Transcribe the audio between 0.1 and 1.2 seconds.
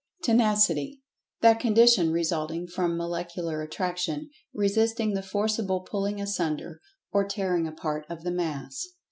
Tenacity: